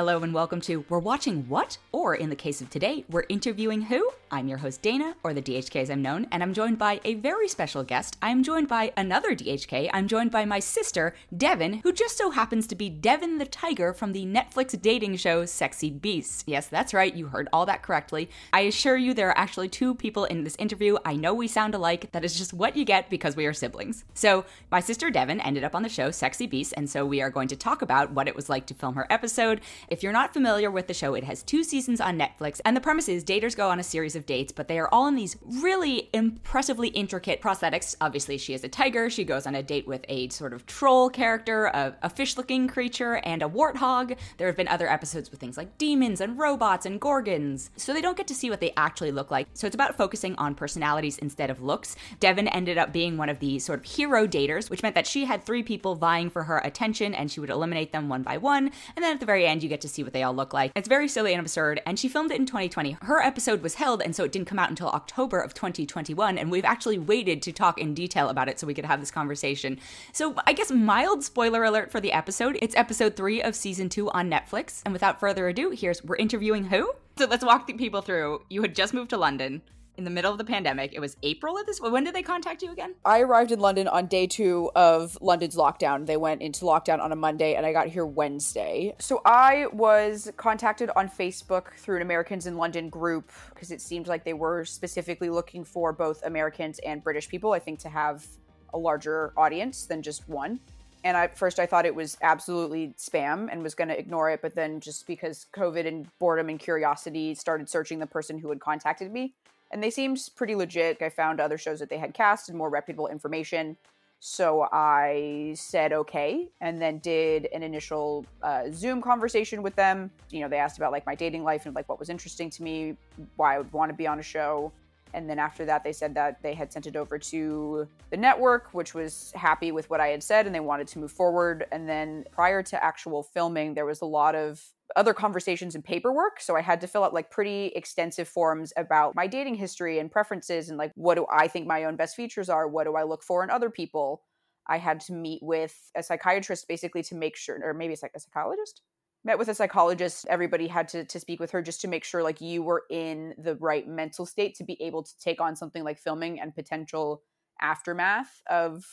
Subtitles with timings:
[0.00, 1.76] Hello and welcome to We're Watching What?
[1.92, 4.12] Or in the case of today, we're interviewing who?
[4.30, 7.16] I'm your host Dana, or the DHK as I'm known, and I'm joined by a
[7.16, 8.16] very special guest.
[8.22, 9.90] I'm joined by another DHK.
[9.92, 13.92] I'm joined by my sister, Devon, who just so happens to be Devon the Tiger
[13.92, 16.44] from the Netflix dating show Sexy Beasts.
[16.46, 18.30] Yes, that's right, you heard all that correctly.
[18.54, 20.96] I assure you there are actually two people in this interview.
[21.04, 22.10] I know we sound alike.
[22.12, 24.04] That is just what you get because we are siblings.
[24.14, 27.30] So, my sister Devon ended up on the show Sexy Beasts, and so we are
[27.30, 29.60] going to talk about what it was like to film her episode
[29.90, 32.80] if you're not familiar with the show, it has two seasons on Netflix, and the
[32.80, 35.36] premise is daters go on a series of dates, but they are all in these
[35.44, 37.96] really impressively intricate prosthetics.
[38.00, 39.10] Obviously, she is a tiger.
[39.10, 42.68] She goes on a date with a sort of troll character, a, a fish looking
[42.68, 44.16] creature, and a warthog.
[44.38, 48.00] There have been other episodes with things like demons and robots and gorgons, so they
[48.00, 49.48] don't get to see what they actually look like.
[49.54, 51.96] So it's about focusing on personalities instead of looks.
[52.20, 55.24] Devon ended up being one of the sort of hero daters, which meant that she
[55.24, 58.70] had three people vying for her attention, and she would eliminate them one by one,
[58.94, 60.72] and then at the very end, you get to see what they all look like.
[60.74, 62.98] It's very silly and absurd, and she filmed it in 2020.
[63.02, 66.50] Her episode was held, and so it didn't come out until October of 2021, and
[66.50, 69.78] we've actually waited to talk in detail about it so we could have this conversation.
[70.12, 72.58] So I guess mild spoiler alert for the episode.
[72.60, 76.64] It's episode three of season two on Netflix, and without further ado, here's we're interviewing
[76.64, 76.92] who?
[77.16, 78.42] So let's walk the people through.
[78.50, 79.62] You had just moved to London
[80.00, 80.94] in the middle of the pandemic.
[80.94, 81.78] It was April at this.
[81.78, 82.94] When did they contact you again?
[83.04, 86.06] I arrived in London on day two of London's lockdown.
[86.06, 88.94] They went into lockdown on a Monday, and I got here Wednesday.
[88.98, 94.06] So I was contacted on Facebook through an Americans in London group because it seemed
[94.06, 97.52] like they were specifically looking for both Americans and British people.
[97.52, 98.26] I think to have
[98.72, 100.60] a larger audience than just one.
[101.04, 104.40] And at first, I thought it was absolutely spam and was going to ignore it.
[104.40, 108.60] But then, just because COVID and boredom and curiosity started searching the person who had
[108.60, 109.34] contacted me,
[109.70, 111.00] and they seemed pretty legit.
[111.00, 113.76] I found other shows that they had cast and more reputable information.
[114.22, 120.10] So I said okay, and then did an initial uh, Zoom conversation with them.
[120.30, 122.62] You know, they asked about like my dating life and like what was interesting to
[122.62, 122.96] me,
[123.36, 124.72] why I would want to be on a show.
[125.14, 128.72] And then after that, they said that they had sent it over to the network,
[128.72, 131.66] which was happy with what I had said and they wanted to move forward.
[131.72, 134.62] And then prior to actual filming, there was a lot of
[134.96, 136.40] other conversations and paperwork.
[136.40, 140.10] So I had to fill out like pretty extensive forms about my dating history and
[140.10, 142.66] preferences and like what do I think my own best features are?
[142.66, 144.22] What do I look for in other people?
[144.66, 148.12] I had to meet with a psychiatrist basically to make sure, or maybe it's like
[148.14, 148.82] a psychologist.
[149.24, 150.26] Met with a psychologist.
[150.30, 153.34] Everybody had to, to speak with her just to make sure like you were in
[153.36, 157.22] the right mental state to be able to take on something like filming and potential
[157.60, 158.84] aftermath of,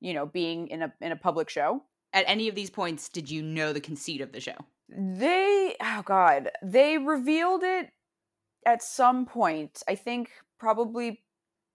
[0.00, 1.82] you know, being in a in a public show.
[2.12, 4.56] At any of these points, did you know the conceit of the show?
[4.88, 7.90] They oh god, they revealed it
[8.64, 9.82] at some point.
[9.88, 11.22] I think probably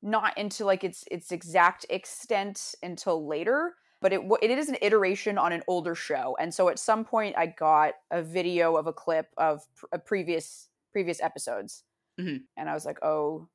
[0.02, 5.38] not into like its its exact extent until later, but it it is an iteration
[5.38, 6.36] on an older show.
[6.40, 10.70] And so at some point I got a video of a clip of a previous
[10.92, 11.84] previous episodes.
[12.20, 12.38] Mm-hmm.
[12.58, 13.48] And I was like, "Oh,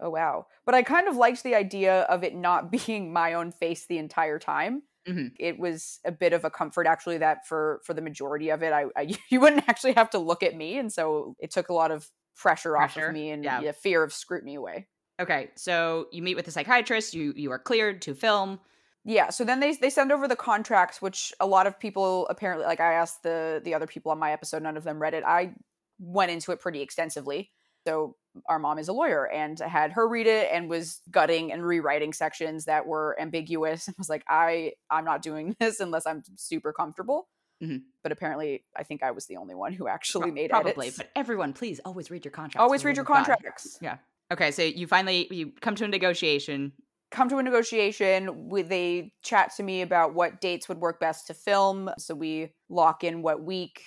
[0.00, 3.52] oh wow." But I kind of liked the idea of it not being my own
[3.52, 5.28] face the entire time Mm-hmm.
[5.38, 8.72] It was a bit of a comfort actually that for for the majority of it,
[8.72, 11.74] I, I you wouldn't actually have to look at me, and so it took a
[11.74, 13.00] lot of pressure, pressure.
[13.00, 13.60] off of me and yeah.
[13.60, 14.86] the fear of scrutiny away.
[15.20, 17.14] Okay, so you meet with the psychiatrist.
[17.14, 18.60] You you are cleared to film.
[19.04, 22.66] Yeah, so then they they send over the contracts, which a lot of people apparently
[22.66, 22.80] like.
[22.80, 25.24] I asked the the other people on my episode, none of them read it.
[25.24, 25.54] I
[25.98, 27.50] went into it pretty extensively.
[27.86, 28.16] So
[28.48, 32.12] our mom is a lawyer and had her read it and was gutting and rewriting
[32.12, 36.72] sections that were ambiguous and was like i i'm not doing this unless i'm super
[36.72, 37.28] comfortable
[37.62, 37.78] mm-hmm.
[38.02, 41.52] but apparently i think i was the only one who actually made probably but everyone
[41.52, 43.96] please always read your contracts always read your contracts yeah
[44.32, 46.72] okay so you finally you come to a negotiation
[47.10, 51.26] come to a negotiation we, they chat to me about what dates would work best
[51.26, 51.90] to film.
[51.98, 53.82] So we lock in what week.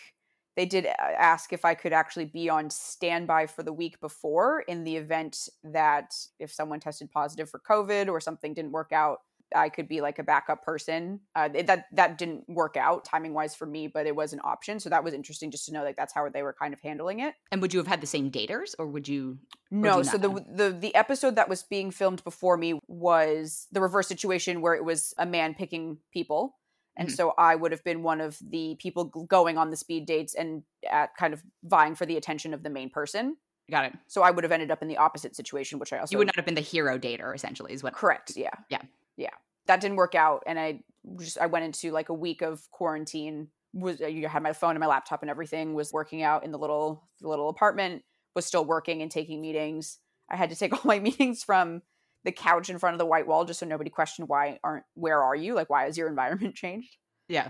[0.56, 4.62] They did uh, ask if I could actually be on standby for the week before
[4.68, 9.20] in the event that if someone tested positive for COVID or something didn't work out,
[9.56, 11.22] I could be like a backup person.
[11.36, 14.80] Uh, that that didn't work out timing wise for me, but it was an option.
[14.80, 17.20] So that was interesting just to know like that's how they were kind of handling
[17.20, 17.36] it.
[17.52, 19.40] And would you have had the same daters, or would you?
[19.72, 19.98] no.
[20.00, 24.08] You so the the the episode that was being filmed before me was the reverse
[24.08, 26.56] situation where it was a man picking people
[26.96, 27.16] and mm-hmm.
[27.16, 30.64] so I would have been one of the people going on the speed dates and
[30.90, 33.38] at kind of vying for the attention of the main person.
[33.72, 33.94] Got it.
[34.08, 36.28] So I would have ended up in the opposite situation, which I also you would
[36.28, 38.34] not have been the hero dater, essentially, is what correct.
[38.36, 38.82] Yeah, yeah,
[39.16, 39.30] yeah.
[39.68, 40.80] That didn't work out, and I
[41.20, 43.50] just I went into like a week of quarantine.
[43.74, 46.52] Was uh, you had my phone and my laptop and everything was working out in
[46.52, 48.04] the little the little apartment.
[48.36, 50.00] Was still working and taking meetings.
[50.30, 51.82] I had to take all my meetings from
[52.24, 55.22] the couch in front of the white wall just so nobody questioned why aren't where
[55.22, 56.96] are you like why has your environment changed
[57.28, 57.50] yeah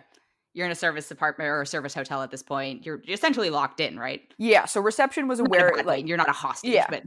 [0.54, 2.86] you're in a service apartment or a service hotel at this point.
[2.86, 4.22] You're essentially locked in, right?
[4.38, 4.66] Yeah.
[4.66, 6.86] So reception was Not in a aware, like, you're not a hostage, Yeah.
[6.90, 7.04] but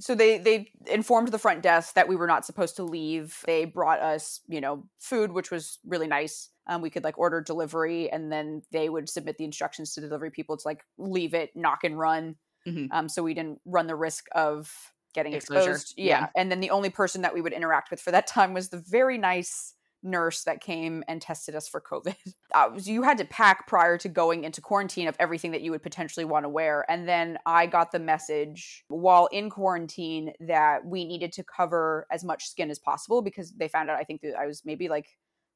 [0.00, 3.38] so they they informed the front desk that we were not supposed to leave.
[3.46, 6.50] They brought us, you know, food, which was really nice.
[6.66, 10.30] Um, we could like order delivery, and then they would submit the instructions to delivery
[10.30, 12.36] people to like leave it, knock and run.
[12.66, 12.88] Mhm.
[12.90, 15.94] Um, so we didn't run the risk of getting Exposure, exposed.
[15.96, 16.04] yeah.
[16.22, 16.26] Yeah.
[16.36, 18.78] And then the only person that we would interact with for that time was the
[18.78, 19.72] very nice
[20.02, 22.16] nurse that came and tested us for COVID.
[22.54, 25.70] Uh, so you had to pack prior to going into quarantine of everything that you
[25.72, 26.86] would potentially want to wear.
[26.88, 32.24] And then I got the message while in quarantine that we needed to cover as
[32.24, 35.06] much skin as possible because they found out, I think that I was maybe like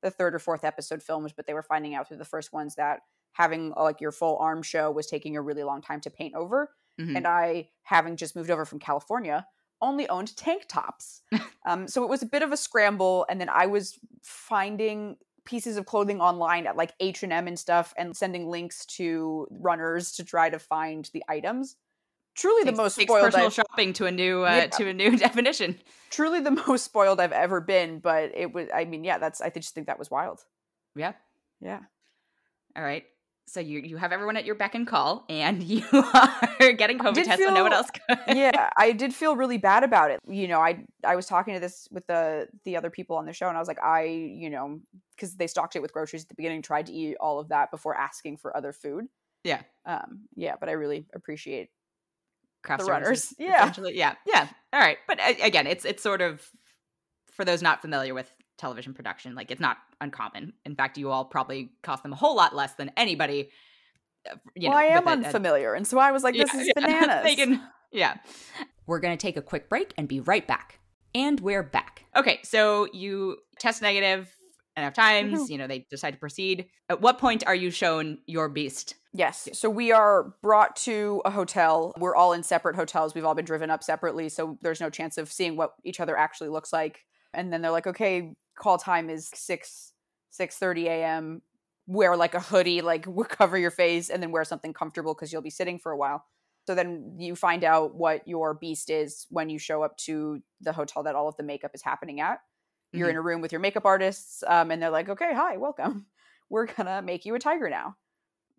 [0.03, 2.75] the third or fourth episode filmed, but they were finding out through the first ones
[2.75, 2.99] that
[3.33, 6.35] having uh, like your full arm show was taking a really long time to paint
[6.35, 6.71] over
[7.01, 7.17] Mhm.
[7.17, 9.47] and I, having just moved over from California,
[9.83, 11.23] only owned tank tops.
[11.67, 15.77] um, so it was a bit of a scramble, and then I was finding pieces
[15.77, 20.13] of clothing online at like H and M and stuff, and sending links to runners
[20.13, 21.77] to try to find the items.
[22.37, 23.25] Truly takes, the most spoiled.
[23.25, 24.67] personal I've, shopping to a new uh, Yeah.
[24.69, 25.79] to a new definition.
[26.11, 27.99] truly the most spoiled I've ever been.
[27.99, 28.69] But it was.
[28.73, 29.41] I mean, yeah, that's.
[29.41, 30.41] I just think that was wild.
[30.95, 31.13] Yeah.
[31.61, 31.81] Yeah.
[32.77, 33.05] All right.
[33.53, 37.25] So you you have everyone at your beck and call, and you are getting COVID
[37.25, 38.19] tests so no one else could.
[38.37, 41.61] yeah i did feel really bad about it you know i i was talking to
[41.61, 44.51] this with the the other people on the show and i was like i you
[44.51, 44.79] know
[45.17, 47.71] because they stocked it with groceries at the beginning tried to eat all of that
[47.73, 49.07] before asking for other food
[49.43, 49.63] Yeah.
[49.85, 51.71] um yeah but i really appreciate
[52.63, 53.35] craft the runners.
[53.39, 53.73] Yeah.
[53.93, 54.49] yeah, yeah.
[54.73, 56.47] All right, but uh, again, it's it's sort of
[57.33, 58.31] for those not familiar with
[58.61, 60.53] television production, like it's not uncommon.
[60.65, 63.51] In fact, you all probably cost them a whole lot less than anybody.
[64.31, 66.35] uh, You well know, i am with a- a- unfamiliar and so i was like
[66.37, 66.85] this Yeah, is yeah.
[66.87, 67.61] bananas they can,
[67.91, 68.15] yeah.
[68.87, 70.79] We're gonna take a quick break and be right back.
[71.15, 72.05] And we're back.
[72.15, 74.29] Okay, so you test negative
[74.77, 75.41] enough times.
[75.41, 75.49] Woohoo.
[75.51, 76.67] You know they decide to proceed.
[76.89, 78.95] At what point are you shown your beast?
[79.13, 79.49] Yes.
[79.55, 81.93] So we are brought to a hotel.
[81.99, 83.13] We're all in separate hotels.
[83.15, 86.17] We've all been driven up separately, so there's no chance of seeing what each other
[86.17, 87.01] actually looks like.
[87.35, 89.93] And then they're like, "Okay, call time is 6
[90.31, 91.43] 6:30 a.m.
[91.87, 95.43] Wear like a hoodie, like cover your face and then wear something comfortable cuz you'll
[95.43, 96.25] be sitting for a while."
[96.67, 100.73] So then you find out what your beast is when you show up to the
[100.73, 102.41] hotel that all of the makeup is happening at.
[102.93, 103.11] You're Mhm.
[103.11, 106.07] in a room with your makeup artists um, and they're like, "Okay, hi, welcome.
[106.51, 107.97] We're going to make you a tiger now."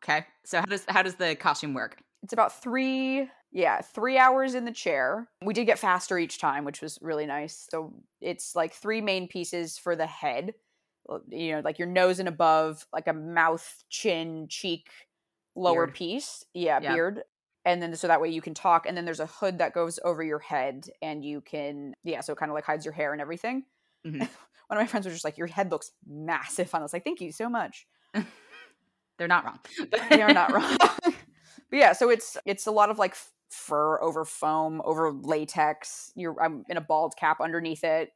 [0.03, 2.01] Okay, so how does how does the costume work?
[2.23, 6.63] it's about three yeah three hours in the chair we did get faster each time
[6.65, 10.53] which was really nice so it's like three main pieces for the head
[11.29, 14.89] you know like your nose and above like a mouth chin cheek
[15.55, 15.95] lower Beard.
[15.95, 16.93] piece yeah, Yeah.
[16.93, 17.23] beard
[17.65, 19.99] and then so that way you can talk and then there's a hood that goes
[20.05, 23.11] over your head and you can yeah so it kind of like hides your hair
[23.11, 23.63] and everything
[24.07, 24.19] Mhm.
[24.67, 27.03] one of my friends was just like your head looks massive and i was like
[27.03, 27.85] thank you so much
[29.17, 29.59] They're not wrong.
[30.09, 30.77] they are not wrong.
[31.03, 31.13] but
[31.71, 33.15] yeah, so it's it's a lot of like
[33.51, 36.11] fur over foam over latex.
[36.15, 38.11] You're I'm in a bald cap underneath it.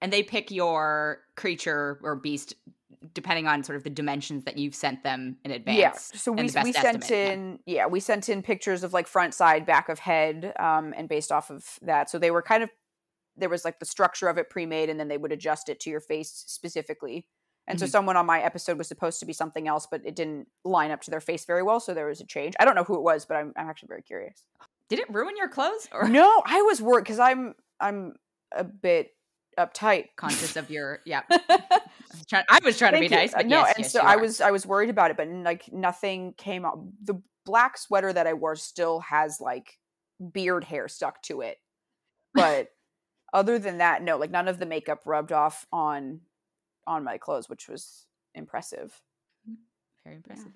[0.00, 2.54] and they pick your creature or beast
[3.14, 5.78] depending on sort of the dimensions that you've sent them in advance.
[5.78, 5.92] Yeah.
[6.18, 7.86] So we we sent estimate, in yeah.
[7.86, 11.50] we sent in pictures of like front side, back of head, um, and based off
[11.50, 12.10] of that.
[12.10, 12.70] So they were kind of
[13.36, 15.90] there was like the structure of it pre-made and then they would adjust it to
[15.90, 17.26] your face specifically.
[17.70, 17.90] And so Mhm.
[17.90, 21.00] someone on my episode was supposed to be something else, but it didn't line up
[21.02, 21.80] to their face very well.
[21.80, 22.54] So there was a change.
[22.60, 24.44] I don't know who it was, but I'm, I'm actually very curious.
[24.88, 28.14] Did it ruin your clothes or No, I was worried because I'm I'm
[28.52, 29.14] a bit
[29.58, 30.08] uptight.
[30.16, 31.22] conscious of your yeah?
[31.30, 31.80] I
[32.12, 33.10] was trying, I was trying to be you.
[33.16, 35.16] nice, Uh, but no, yes, and yes, so I was I was worried about it,
[35.16, 36.74] but like nothing came up.
[37.04, 39.78] The black sweater that I wore still has like
[40.32, 41.58] beard hair stuck to it,
[42.34, 42.68] but
[43.32, 46.20] other than that, no, like none of the makeup rubbed off on
[46.86, 49.00] on my clothes, which was impressive.
[50.04, 50.52] very impressive.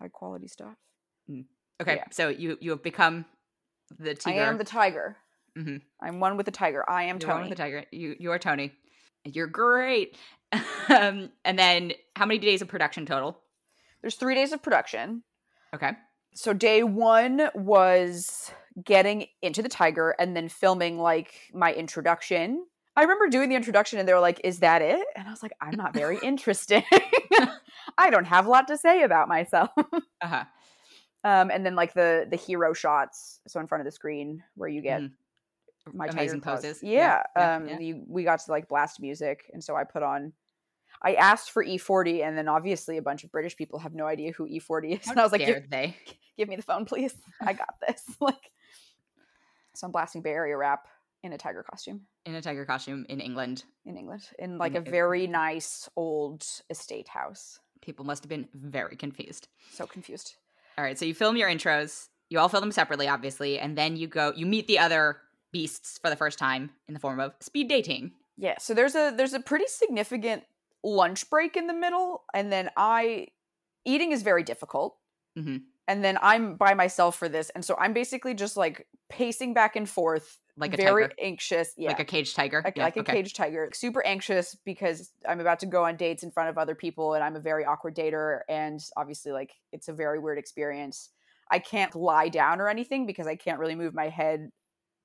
[0.00, 0.74] High quality stuff.
[1.80, 2.04] Okay, Yeah.
[2.10, 3.24] so you you have become
[3.98, 4.40] the tiger.
[4.40, 5.16] I am the tiger.
[5.56, 5.82] Mhm.
[6.00, 6.88] I'm one with the tiger.
[6.88, 7.48] I am You're one Tony.
[7.50, 7.84] with the tiger.
[7.92, 8.72] You you are Tony.
[9.24, 10.16] You're great.
[10.88, 13.40] um, and then how many days of production total?
[14.00, 15.22] There's three days of production.
[15.74, 15.92] Okay.
[16.34, 18.50] so day one was
[18.82, 22.64] getting into the tiger and then filming like my introduction
[22.98, 25.42] i remember doing the introduction and they were like is that it and i was
[25.42, 26.82] like i'm not very interesting
[27.98, 29.70] i don't have a lot to say about myself
[30.20, 30.44] Uh huh.
[31.24, 34.68] um, and then like the the hero shots so in front of the screen where
[34.68, 35.12] you get Mhm.
[35.94, 36.56] my Amazing pose.
[36.62, 36.82] poses.
[36.82, 37.78] yeah, yeah, um yeah.
[37.78, 40.32] You, we got to like blast music and so i put on
[41.00, 44.32] I asked for E40, and then obviously a bunch of British people have no idea
[44.32, 45.04] who E40 is.
[45.06, 45.94] How and I was like, "Give- they?
[46.36, 47.14] give me the phone, please.
[47.40, 48.02] I got this.
[48.20, 48.50] like,
[49.76, 50.88] so I'm blasting Bay Area rap
[51.22, 53.64] in a tiger costume in a tiger costume in England.
[53.84, 57.58] in England, in like In a very nice old estate house.
[57.80, 59.48] People must have been very confused.
[59.72, 60.34] So confused.
[60.76, 62.08] All right, so you film your intros.
[62.30, 64.32] You all film them separately, obviously, and then you go.
[64.36, 65.16] You meet the other
[65.52, 68.12] beasts for the first time in the form of speed dating.
[68.36, 70.44] Yeah, so there's a there's a pretty significant
[70.84, 73.28] lunch break in the middle, and then I
[73.84, 74.96] eating is very difficult.
[75.36, 75.62] Mhm.
[75.88, 79.76] And then I'm by myself for this, and so I'm basically just like pacing back
[79.76, 81.14] and forth, Like a very tiger.
[81.22, 81.72] anxious.
[81.76, 82.62] Yeah, Like a caged tiger.
[82.64, 83.12] like, Yeah, like a okay.
[83.14, 86.74] caged tiger, super anxious because I'm about to go on dates in front of other
[86.74, 91.10] people, and I'm a very awkward dater, and obviously, like it's a very weird experience.
[91.50, 94.50] I can't lie down or anything because I can't really move my head,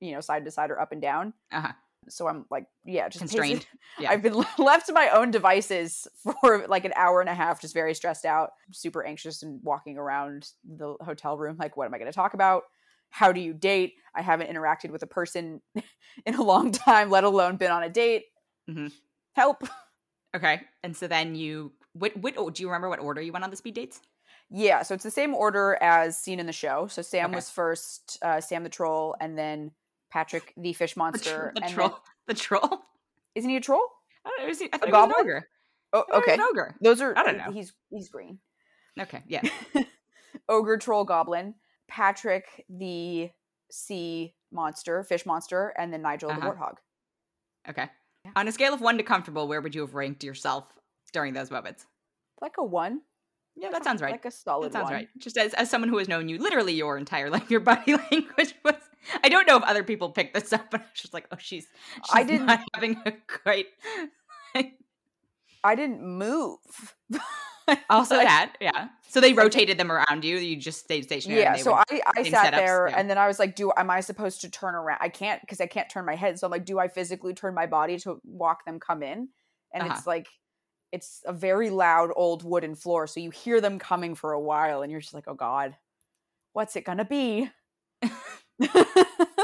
[0.01, 1.33] you know, side to side or up and down.
[1.51, 1.71] Uh-huh.
[2.09, 3.65] So I'm like, yeah, just Constrained.
[3.97, 4.11] Yeah.
[4.11, 6.05] I've been left to my own devices
[6.41, 9.97] for like an hour and a half, just very stressed out, super anxious, and walking
[9.97, 11.55] around the hotel room.
[11.57, 12.63] Like, what am I going to talk about?
[13.13, 13.93] How do you date?
[14.15, 15.61] I haven't interacted with a person
[16.25, 18.25] in a long time, let alone been on a date.
[18.67, 18.91] Mhm.
[19.35, 19.63] Help.
[20.35, 20.61] Okay.
[20.81, 23.51] And so then you what what oh, do you remember what order you went on
[23.51, 24.01] the speed dates?
[24.49, 26.87] Yeah, so it's the same order as seen in the show.
[26.87, 27.35] So Sam Okay.
[27.35, 29.71] was first, uh, Sam the troll, and then
[30.11, 31.51] Patrick the fish The, tr- monster.
[31.55, 31.89] the troll.
[31.89, 32.79] then- The troll?
[33.35, 33.85] isn't he a troll?
[34.25, 35.47] I, don't know, is he- I thought A he was an ogre.
[35.93, 36.33] Oh, I thought he was okay.
[36.33, 36.75] an ogre.
[36.81, 37.13] Those are.
[37.17, 37.51] I don't know.
[37.51, 38.39] He's he's green.
[38.99, 39.21] Okay.
[39.27, 39.41] Yeah.
[40.49, 41.53] ogre troll goblin
[41.87, 43.29] patrick the
[43.71, 46.39] sea monster fish monster and then nigel Uh-huh.
[46.39, 46.75] the warthog
[47.69, 47.89] Okay.
[48.35, 50.67] On a scale of one to comfortable, where would you have ranked yourself
[51.13, 51.85] during those moments?
[52.41, 53.01] like a one
[53.55, 54.11] Yeah, that sounds right.
[54.11, 55.07] like a solid That sounds one right.
[55.17, 58.53] Just as, as someone who has known you literally your entire life, your body language
[58.65, 58.75] was.
[59.23, 61.37] I don't know if other people picked this up, but I was just like, oh,
[61.39, 61.67] she's,
[62.05, 63.13] she's I didn't- not having a
[63.43, 63.67] great.
[65.63, 66.57] i didn't move
[67.89, 68.89] Also, Like- that yeah.
[69.07, 70.37] So they rotated them around you.
[70.37, 71.41] You just stayed stationary.
[71.41, 72.99] yeah and they so i i sat setups, there yeah.
[72.99, 75.61] and then i was like do am i supposed to turn around i can't because
[75.61, 78.19] i can't turn my head so i'm like do i physically turn my body to
[78.25, 79.29] walk them come in
[79.71, 79.93] and Uh-huh.
[79.95, 80.27] it's like
[80.91, 84.81] it's a very loud old wooden floor so you hear them coming for a while
[84.81, 85.75] and you're just like oh god
[86.53, 87.49] what's it gonna be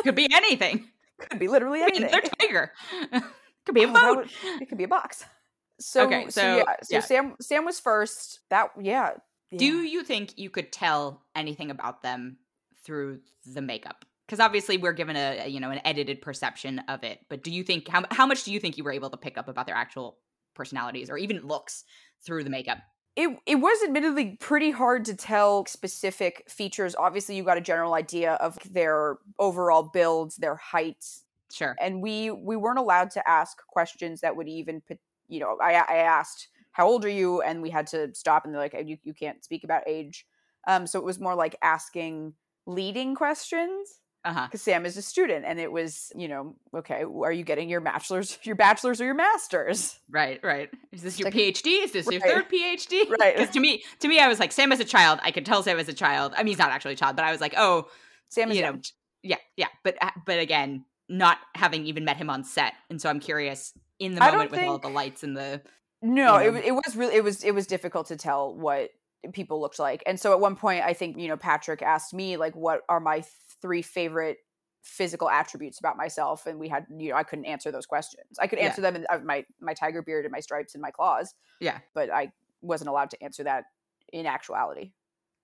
[0.04, 0.88] could be anything.
[1.20, 2.10] could be literally anything.
[2.10, 2.72] Could be anything.
[3.02, 3.24] another tiger.
[3.66, 4.18] could be a Oh, boat.
[4.18, 5.26] would- it could be a box.
[5.80, 7.00] So, Okay, so, so- yeah, so yeah.
[7.02, 8.40] Sam Sam was first.
[8.50, 9.12] That yeah.
[9.56, 12.38] Do you think you could tell anything about them
[12.84, 14.06] through the makeup?
[14.28, 17.20] Because obviously we're given a, a, you know an edited perception of it.
[17.30, 19.38] But do you think how how much do you think you were able to pick
[19.38, 20.18] up about their actual
[20.54, 21.84] personalities or even looks
[22.24, 22.80] through the makeup?
[23.16, 26.96] it it was admittedly pretty hard to tell specific features.
[26.96, 31.04] Obviously, you got a general idea of their overall builds, their height,
[31.52, 31.76] Sure.
[31.82, 35.74] and we we weren't allowed to ask questions that would even put you know I
[35.76, 38.98] I asked how old are you and we had to stop and they're like you
[39.04, 40.26] you can't speak about age.
[40.68, 42.34] Um, so it was more like asking
[42.66, 43.90] leading questions.
[44.22, 47.80] Because Sam is a student, and it was, you know, okay, are you getting your
[47.80, 49.98] bachelor's, your bachelor's, or your master's?
[50.10, 50.42] Right.
[50.44, 50.70] Right.
[50.92, 51.84] Is this your like- PhD?
[51.86, 53.10] Is this your third PhD?
[53.10, 53.38] Right.
[53.38, 55.20] Because to me, to me, I was like Sam as a child.
[55.24, 56.34] I could tell Sam as a child.
[56.36, 57.88] I mean, he's not actually a child, but I was like, oh,
[58.28, 58.84] Sam is, you know, young.
[59.24, 59.68] yeah, yeah.
[59.86, 63.74] But uh, but again, not having even met him on set, and so I'm curious
[64.00, 65.62] in the moment with all the lights and the
[66.02, 66.60] no, you it, know.
[66.60, 68.90] wa- it was really, it was, it was difficult to tell what
[69.34, 72.38] people looked like, and so at one point, I think you know, Patrick asked me
[72.38, 73.24] like, what are my
[73.62, 74.38] three favorite
[74.82, 78.40] physical attributes about myself, and we had, you know, I couldn't answer those questions.
[78.40, 78.68] I could Yeah.
[78.68, 81.80] answer them in my my tiger beard and my stripes and my claws, yeah.
[81.94, 83.66] but I wasn't allowed to answer that
[84.14, 84.94] in actuality.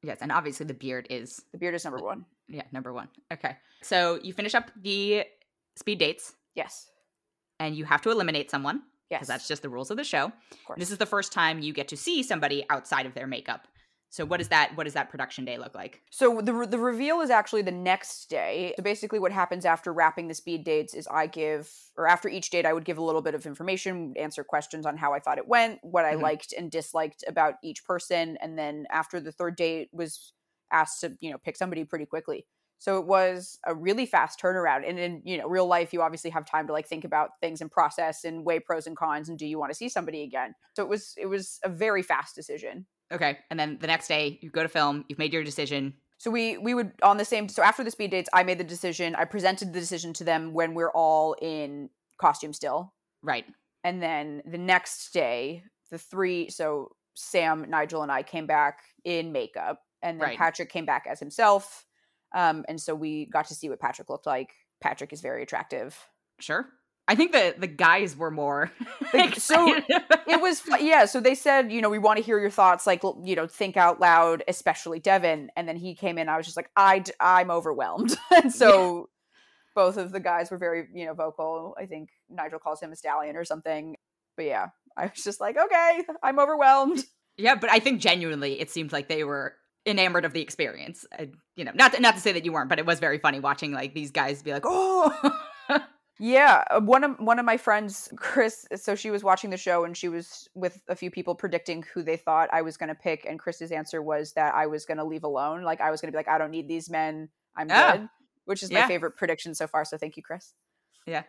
[0.04, 2.26] Yes, and obviously the beard is The beard is number one.
[2.48, 3.10] yeah number one.
[3.34, 5.26] Okay, so you finish up the
[5.76, 6.90] speed dates, Yes.
[7.60, 9.20] And you have to eliminate someone Yes.
[9.20, 10.32] because that's just the rules of the show.
[10.68, 10.78] of.
[10.78, 13.68] This is the first time you get to see somebody outside of their makeup.
[14.10, 16.02] So what is that what does that production day look like?
[16.10, 18.74] So the the reveal is actually the next day.
[18.78, 22.50] So basically, what happens after wrapping the speed dates is I give, or after each
[22.50, 25.38] date, I would give a little bit of information, answer questions on how I thought
[25.38, 26.22] it went, what I Mhm.
[26.22, 30.32] liked and disliked about each person, and then after the third date was
[30.72, 32.48] asked to you know pick somebody pretty quickly.
[32.78, 34.88] So it was a really fast turnaround.
[34.88, 37.62] And in you know real life, you obviously have time to like think about things
[37.62, 40.54] and process and weigh pros and cons and do you want to see somebody again.
[40.76, 42.86] So it was it was a very fast decision.
[43.12, 45.06] Okay, and then the next day you go to film.
[45.08, 45.94] You've made your decision.
[46.18, 48.64] So we we would on the same so after the speed dates, I made the
[48.64, 49.16] decision.
[49.16, 53.46] I presented the decision to them when we're all in costume still, Right.
[53.84, 59.32] and then the next day, the three so Sam, Nigel, and I came back in
[59.32, 60.38] makeup, and then Right.
[60.38, 61.86] Patrick came back as himself.
[62.36, 64.54] Um, and so we got to see what Patrick looked like.
[64.82, 65.98] Patrick is very attractive.
[66.40, 66.68] Sure.
[67.08, 68.72] I think the the guys were more
[69.12, 69.80] The- so,
[70.28, 71.06] It was yeah.
[71.06, 73.78] So they said, you know, we want to hear your thoughts, like you know, think
[73.78, 75.50] out loud, especially Devon.
[75.56, 76.30] And then he came in.
[76.30, 79.10] I was just like, I I'm overwhelmed, and so
[79.76, 81.76] both of the guys were very you know vocal.
[81.80, 83.98] I think Nigel calls him a stallion or something.
[84.36, 87.04] But yeah, I was just like, okay, I'm overwhelmed.
[87.38, 89.54] Yeah, but I think genuinely it seemed like they were
[89.86, 91.06] enamored of the experience.
[91.18, 91.26] Uh,
[91.56, 93.40] you know, not to, not to say that you weren't, but it was very funny
[93.40, 95.14] watching like these guys be like, "Oh."
[96.18, 98.66] Yeah, uh, one of one of my friends, Chris.
[98.78, 102.04] So she was watching the show and she was with a few people predicting who
[102.04, 104.98] they thought I was going to pick, and Chris's answer was that I was going
[104.98, 105.64] to leave alone.
[105.64, 107.28] Like I was going to be like, I don't need these men.
[107.58, 108.10] I'm Ah, good,
[108.46, 108.84] which is yeah.
[108.84, 109.84] my favorite prediction so far.
[109.84, 110.54] So thank you, Chris.
[111.06, 111.24] yeah.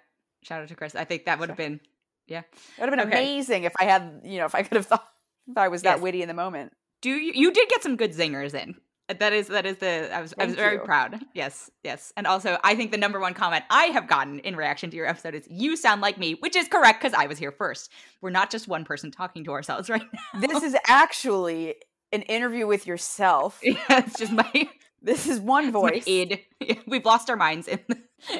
[0.44, 0.94] Shout out to Chris.
[0.94, 1.80] I think that would have been
[2.28, 2.40] yeah.
[2.40, 3.18] It would have been Okay.
[3.24, 5.08] amazing if I had, you know, if I could have thought
[5.48, 6.00] if I was that Yes.
[6.00, 6.72] witty in the moment.
[7.02, 8.74] Do you you did get some good zingers in.
[9.08, 10.80] Uh, that is that is the I was I was very you.
[10.80, 11.20] proud.
[11.34, 12.12] Yes, yes.
[12.16, 15.06] And also I think the number one comment I have gotten in reaction to your
[15.06, 17.92] episode is you sound like me, which is correct because I was here first.
[18.20, 20.02] We're not just one person talking to ourselves right
[20.34, 20.40] now.
[20.40, 21.76] This is actually
[22.12, 23.60] an interview with yourself.
[23.62, 24.68] Yeah, it's just my,
[25.02, 26.04] This is one voice.
[26.06, 26.40] id.
[26.86, 27.98] We've lost our minds in the,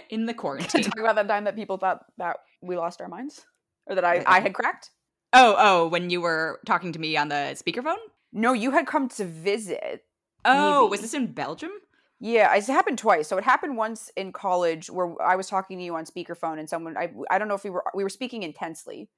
[0.09, 0.83] in the quarantine.
[0.83, 3.45] Talk about that time that people thought that we lost our minds,
[3.87, 4.91] or that I, I had cracked.
[5.33, 7.99] oh, oh, when you were talking to me on the speakerphone?
[8.37, 10.05] No, you had come to visit.
[10.45, 10.91] Oh, Maybe.
[10.91, 11.73] was this in Belgium?
[12.21, 13.29] Yeah, it's happened twice.
[13.29, 16.69] So it happened once in college where I was talking to you on speakerphone, and
[16.69, 19.11] someone I I don't know if we were we were speaking intensely,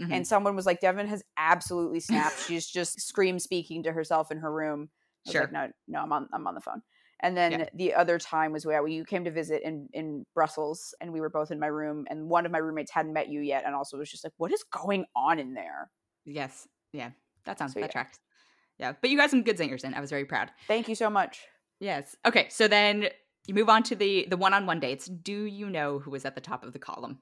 [0.00, 0.12] Mhm.
[0.12, 2.38] and someone was like, "Devon has absolutely snapped.
[2.40, 4.90] She's just scream speaking to herself in her room."
[5.28, 5.42] Sure.
[5.42, 6.82] like, no, no, I'm on I'm on the phone.
[7.20, 7.68] And then Yeah.
[7.74, 11.30] the other time was where you came to visit in in Brussels, and we were
[11.30, 13.98] both in my room, and one of my roommates hadn't met you yet, and also
[13.98, 15.90] was just like, "What is going on in there?"
[16.24, 16.68] Yes.
[16.92, 17.10] Yeah.
[17.44, 17.92] That sounds So, that yeah.
[17.92, 18.18] tracks.
[18.78, 18.92] Yeah.
[19.00, 19.94] But you got some good singers in.
[19.94, 20.50] I was very proud.
[20.68, 21.40] Thank you so much.
[21.80, 22.14] Yes.
[22.26, 22.46] Okay.
[22.50, 23.08] So then
[23.46, 25.06] you move on to the the one-on-one dates.
[25.06, 27.18] Do you know who was at the top of the column?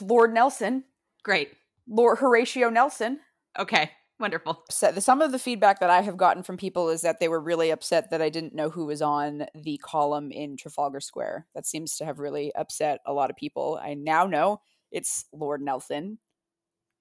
[0.00, 0.84] Lord Nelson,
[1.22, 1.52] Great.
[1.88, 3.20] Lord Horatio Nelson.
[3.58, 3.90] Okay.
[4.20, 4.62] Wonderful.
[4.66, 5.00] upset.
[5.02, 7.70] Some of the feedback that I have gotten from people is that they were really
[7.70, 11.46] upset that I didn't know who was on the column in Trafalgar Square.
[11.54, 13.78] That seems to have really upset a lot of people.
[13.82, 16.18] I now know it's Lord Nelson.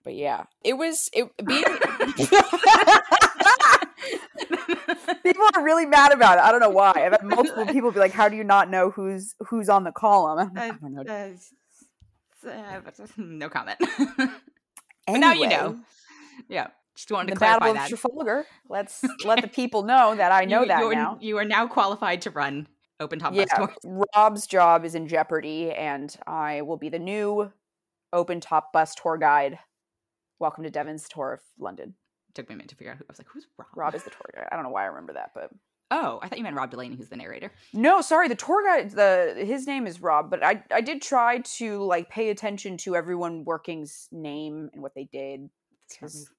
[0.04, 1.64] But yeah, it was it being
[5.24, 6.42] people are really mad about it.
[6.42, 6.92] I don't know why.
[6.96, 9.92] I've had multiple people be like, "How do you not know who's who's on the
[9.92, 11.04] column?" I don't know.
[11.04, 12.82] Uh, uh,
[13.18, 13.80] no comment.
[14.18, 15.80] but now you know.
[16.50, 16.68] Yeah.
[16.96, 17.90] Just wanted the to clarify Battle of that.
[17.90, 18.46] Trafalgar.
[18.70, 21.18] Let's let the people know that I know you, that now.
[21.22, 22.68] You are now qualified to run
[23.00, 24.08] open top bus yeah, tours.
[24.16, 27.52] Rob's job is in jeopardy, and I will be the new
[28.12, 29.60] open top bus tour guide.
[30.40, 31.94] Welcome to Devon's tour of London.
[32.38, 33.68] Took me a minute to figure out who I was like, who's Rob?
[33.76, 34.48] Rob is the tour guide.
[34.52, 35.50] I don't know why I remember that, but
[35.90, 37.50] Oh, I thought you meant Rob Delaney, who's the narrator.
[37.74, 38.92] no, sorry, the tour guide.
[38.92, 42.96] The his name is Rob, but I I did try to like pay attention to
[42.96, 45.50] everyone working's name and what they did
[45.90, 46.30] because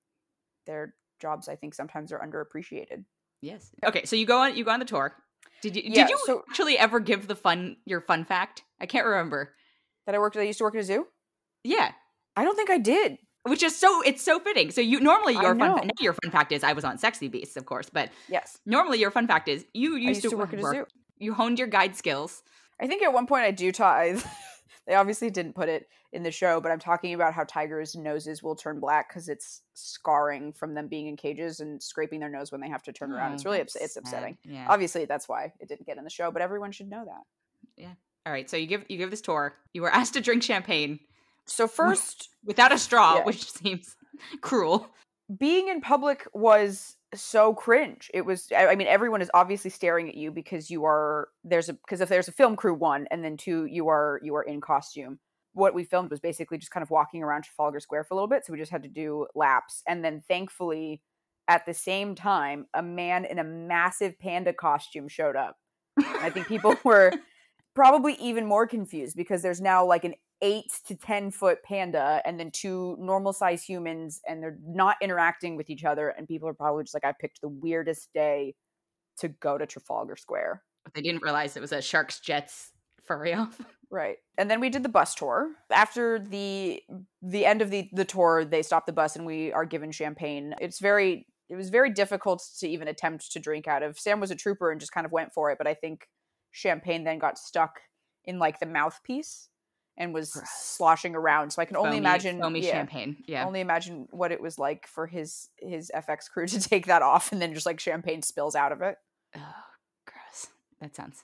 [0.67, 3.05] their jobs I think sometimes are underappreciated.
[3.41, 3.71] Yes.
[3.85, 5.15] Okay, so you go on you go on the tour.
[5.63, 8.63] Did you Yeah, did you so- actually ever give the fun your fun fact?
[8.81, 9.55] I can't remember.
[10.07, 10.37] That I worked.
[10.37, 11.07] I used to work at a zoo.
[11.65, 11.91] Yeah.
[12.37, 13.19] I don't think I did.
[13.49, 14.71] Which is so it's so fitting.
[14.71, 17.29] So you normally your fun fa- now your fun fact is I was on Sexy
[17.29, 20.53] Beasts, of course, but Yes, normally your fun fact is you used, used to work
[20.53, 20.87] at a zoo.
[21.19, 22.43] You honed your guide skills.
[22.81, 24.07] I think at one point I do talk.
[24.87, 28.43] they obviously didn't put it in the show, but I'm talking about how tigers' noses
[28.43, 32.51] will turn black because it's scarring from them being in cages and scraping their nose
[32.53, 33.35] when they have to turn around.
[33.35, 34.39] It's Oh, really ups- it's upsetting.
[34.45, 34.67] Yeah.
[34.69, 37.23] Obviously, that's why it didn't get in the show, but everyone should know that.
[37.77, 37.93] Yeah.
[38.25, 39.57] All right, so you give you give this tour.
[39.73, 41.01] You were asked to drink champagne
[41.49, 43.25] So first, without a straw, Yeah.
[43.25, 43.97] which seems
[44.41, 44.89] cruel.
[45.39, 48.11] being in public was so cringe.
[48.15, 48.49] It was.
[48.57, 52.09] I mean, everyone is obviously staring at you because you are there's a because if
[52.09, 55.19] there's a film crew one and then two you are you are in costume.
[55.55, 58.29] What we filmed was basically just kind of walking around Trafalgar Square for a little
[58.29, 61.01] bit, so we just had to do laps, and then thankfully,
[61.49, 65.57] at the same time, a man in a massive panda costume showed up.
[65.97, 67.11] And I think people were
[67.75, 72.39] probably even more confused because there's now like an eight to ten foot panda and
[72.39, 76.55] then two normal size humans and they're not interacting with each other and people are
[76.55, 78.55] probably just like i picked the weirdest day
[79.19, 80.63] to go to trafalgar square.
[80.85, 82.71] But they didn't realize it was a Sharks Jets
[83.05, 83.49] for real.
[83.91, 84.17] right.
[84.37, 85.51] And then we did the bus tour.
[85.71, 86.83] After the
[87.23, 90.55] the end of the the tour they stop the bus and we are given champagne.
[90.61, 93.99] It's very it was very difficult to even attempt to drink out of.
[93.99, 96.09] Sam was a trooper and just kind of went for it but i think
[96.51, 97.81] champagne then got stuck
[98.25, 99.49] in like the mouthpiece
[99.99, 100.49] and was Gross.
[100.49, 102.71] sloshing around so i can only imagine foamy yeah.
[102.71, 103.17] champagne.
[103.27, 103.45] Yeah.
[103.45, 107.33] only imagine what it was like for his his FX crew to take that off
[107.33, 108.97] and then just like champagne spills out of it.
[109.37, 109.41] Oh,
[110.07, 110.47] gross.
[110.81, 111.23] That sounds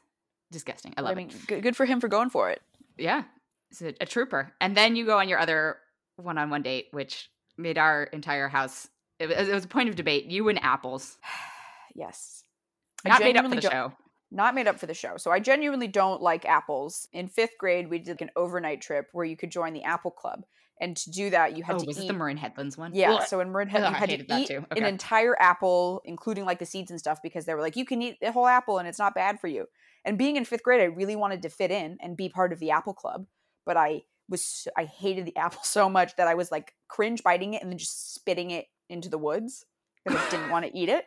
[0.50, 0.92] disgusting.
[0.96, 1.46] I love I mean, it.
[1.46, 2.60] good, good for him for going for it.
[2.98, 3.24] Yeah,
[3.70, 4.52] it's a, a trooper.
[4.60, 5.78] And then you go on your other
[6.16, 8.88] one-on-one date, which made our entire house.
[9.18, 10.26] It was, it was a point of debate.
[10.26, 11.16] You and apples,
[11.94, 12.42] Yes.
[13.04, 13.92] I not made up for the show.
[14.30, 15.16] Not made up for the show.
[15.16, 17.08] So I genuinely don't like apples.
[17.12, 20.10] In fifth grade, we did like an overnight trip where you could join the Apple
[20.10, 20.44] Club.
[20.80, 22.94] And to do that, you had oh, to was eat it the Marin Headlands one?
[22.94, 23.22] yeah, Ugh.
[23.26, 24.66] so in Marin Ugh, Head, I you had hated to that eat too.
[24.72, 28.02] an entire apple, including like the seeds and stuff, because they were like, you can
[28.02, 29.66] eat the whole apple and it's not bad for you.
[30.04, 32.58] And being in fifth grade, I really wanted to fit in and be part of
[32.58, 33.26] the apple club,
[33.64, 37.54] but I was I hated the apple so much that I was like cringe biting
[37.54, 39.64] it and then just spitting it into the woods
[40.04, 41.04] because I didn't want to eat it.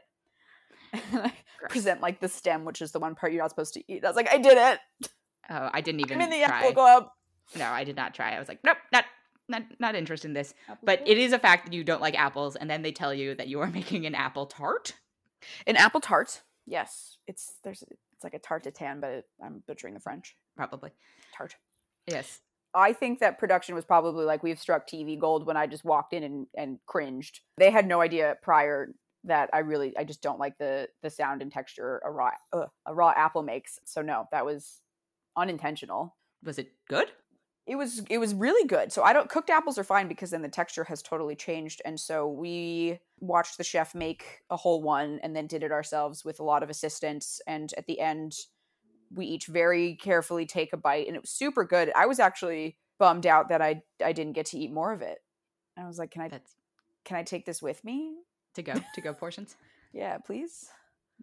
[1.57, 1.71] Gross.
[1.71, 4.03] present like the stem, which is the one part you're not supposed to eat.
[4.03, 5.09] I was like, I did it.
[5.49, 6.57] Oh, I didn't even I'm in the try.
[6.59, 7.07] apple club.
[7.55, 8.35] No, I did not try.
[8.35, 9.05] I was like, nope, not
[9.49, 10.53] not not interested in this.
[10.83, 13.33] But it is a fact that you don't like apples, and then they tell you
[13.35, 14.93] that you are making an apple tart.
[15.65, 16.41] an apple tart.
[16.65, 20.91] Yes, it's there's it's like a tart tatin, but it, I'm butchering the French Probably.
[21.35, 21.55] tart.
[22.07, 22.41] Yes.
[22.73, 26.13] I think that production was probably like we've struck TV gold when I just walked
[26.13, 27.39] in and, and cringed.
[27.57, 28.89] They had no idea prior
[29.23, 32.65] that I really I just don't like the the sound and texture a raw uh,
[32.85, 33.79] a raw apple makes.
[33.85, 34.81] So no, that was
[35.35, 36.15] unintentional.
[36.43, 37.11] Was it good?
[37.65, 38.91] It was it was really good.
[38.93, 41.99] So I don't cooked apples are fine because then the texture has totally changed and
[41.99, 46.39] so we watched the chef make a whole one and then did it ourselves with
[46.39, 48.33] a lot of assistance and at the end
[49.13, 51.91] we each very carefully take a bite and it was super good.
[51.95, 55.19] I was actually bummed out that I I didn't get to eat more of it.
[55.77, 56.55] I was like, "Can I That's
[57.05, 58.15] can I take this with me?"
[58.57, 59.55] To go to go portions.
[59.93, 60.69] Yeah, please.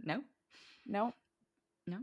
[0.03, 0.23] No.
[0.87, 1.13] No.
[1.87, 1.99] No.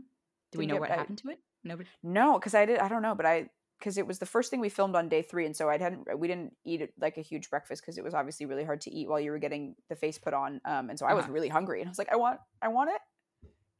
[0.52, 1.40] Do we know get- what I- happened to it?
[1.64, 1.88] Nobody.
[2.02, 4.60] No, cuz I did I don't know, but I cuz it was the first thing
[4.60, 7.24] we filmed on day 3 and so I hadn't we didn't eat it like a
[7.30, 9.96] huge breakfast cuz it was obviously really hard to eat while you were getting the
[10.04, 11.32] face put on um and so I was Uh-huh.
[11.36, 13.02] really hungry and I was like, "I want I want it.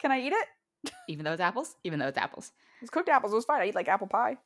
[0.00, 0.48] Can I eat it?"
[1.12, 1.76] Even though it's apples.
[1.84, 2.52] Even though it's apples.
[2.82, 3.32] It's cooked apples.
[3.32, 3.62] It was fine.
[3.62, 4.36] I eat like apple pie.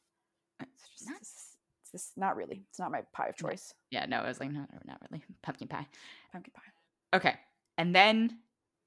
[0.61, 1.57] It's just Not- it's,
[1.95, 2.59] it's not really.
[2.69, 3.73] It's not my pie of choice.
[3.91, 4.05] Yeah.
[4.07, 4.19] No.
[4.21, 5.25] I was like, no, not really.
[5.43, 5.87] Pumpkin pie.
[6.33, 6.71] Pumpkin pie.
[7.15, 7.35] Okay.
[7.79, 8.39] And then,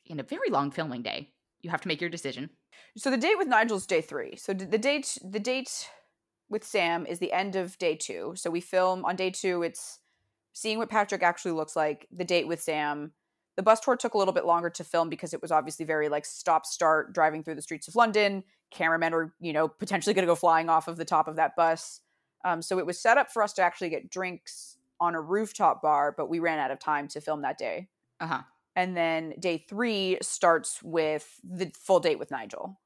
[0.06, 2.50] in a very long filming day, you have to make your decision.
[2.98, 4.36] So the date with Nigel is day three.
[4.36, 5.90] So the date the date
[6.50, 8.34] with Sam is the end of day two.
[8.36, 9.64] So we film on day two.
[9.64, 10.00] It's
[10.54, 12.08] seeing what Patrick actually looks like.
[12.12, 13.14] The date with Sam.
[13.56, 16.10] The bus tour took a little bit longer to film because it was obviously very
[16.10, 18.44] like stop start driving through the streets of London.
[18.72, 21.56] Cameramen were you know potentially going to go flying off of the top of that
[21.56, 22.02] bus.
[22.46, 25.82] Um, so it was set up for us to actually get drinks on a rooftop
[25.82, 27.90] bar, but we ran out of time to film that day.
[28.20, 28.42] Uh huh.
[28.76, 32.80] And then day three starts with the full date with Nigel.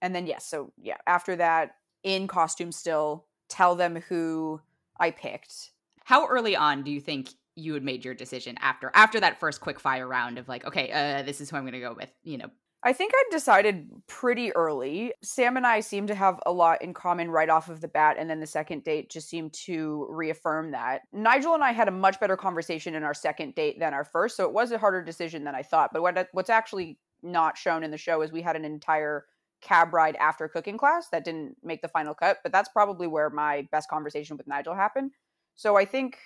[0.00, 4.60] And then, yes, so yeah, after that, in costume still, tell them who
[4.98, 5.70] I picked.
[6.04, 9.60] How early on do you think you had made your decision after after that first
[9.60, 12.10] quick fire round of like, okay, uh, this is who I'm going to go with.
[12.22, 12.50] You know.
[12.84, 15.12] I think I decided pretty early.
[15.22, 18.16] Sam and I seem to have a lot in common right off of the bat,
[18.18, 21.02] and then the second date just seemed to reaffirm that.
[21.12, 24.36] Nigel and I had a much better conversation in our second date than our first,
[24.36, 25.90] so it was a harder decision than I thought.
[25.92, 29.24] But what what's actually not shown in the show is we had an entire
[29.60, 33.28] cab ride after cooking class that didn't make the final cut, but that's probably where
[33.28, 35.10] my best conversation with Nigel happened.
[35.56, 36.16] So I think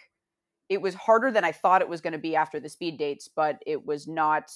[0.68, 3.28] it was harder than I thought it was going to be after the speed dates,
[3.34, 4.52] but it was not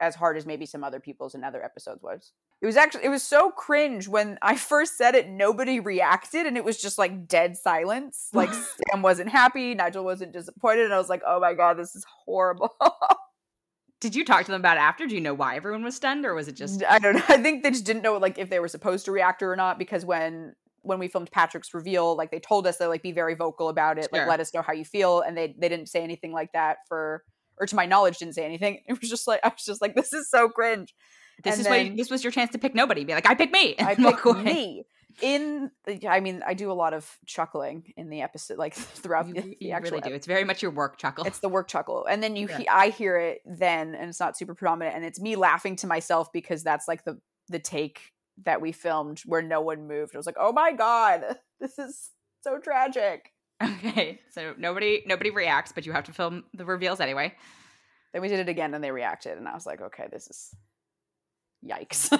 [0.00, 2.32] as hard as maybe some other people's in other episodes was.
[2.60, 6.56] It was actually it was so cringe when I first said it nobody reacted and
[6.56, 8.28] it was just like dead silence.
[8.32, 8.52] Like
[8.92, 12.04] Sam wasn't happy, Nigel wasn't disappointed and I was like, "Oh my god, this is
[12.24, 12.74] horrible."
[14.00, 15.06] Did you talk to them about it after?
[15.06, 17.24] Do you know why everyone was stunned, or was it just I don't know.
[17.28, 19.78] I think they just didn't know like if they were supposed to react or not
[19.78, 23.34] because when when we filmed Patrick's reveal, like they told us to like be very
[23.34, 24.28] vocal about it, like Sure.
[24.28, 27.24] let us know how you feel, and they they didn't say anything like that for,
[27.58, 28.80] or to my knowledge, didn't say anything.
[28.88, 30.94] It was just like I was just like, this is so cringe.
[31.44, 33.04] this and is why this was your chance to pick nobody?
[33.04, 33.74] Be like, I pick me.
[33.78, 34.42] I and walk picked away.
[34.44, 34.84] me
[35.22, 35.70] in.
[36.08, 39.56] I mean, I do a lot of chuckling in the episode, like throughout You, the,
[39.60, 39.92] you actual.
[39.98, 40.14] really do.
[40.14, 41.24] It's very much your work chuckle.
[41.24, 42.58] It's the work chuckle, and then you, Yeah.
[42.58, 45.86] he- I hear it then, and it's not super predominant, and it's me laughing to
[45.86, 48.12] myself because that's like the the take
[48.44, 50.14] that we filmed where no one moved.
[50.14, 51.22] I was like, oh my god,
[51.60, 52.10] this is
[52.42, 53.32] so tragic.
[53.62, 54.20] Okay.
[54.30, 57.34] So nobody nobody reacts, but you have to film the reveals anyway.
[58.12, 60.54] Then we did it again, and they reacted, and I was like, okay, this is
[61.64, 62.10] yikes.